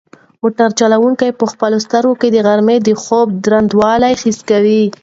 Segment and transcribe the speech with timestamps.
[0.41, 4.83] موټر چلونکی په خپلو سترګو کې د غرمې د خوب دروندوالی حس کوي.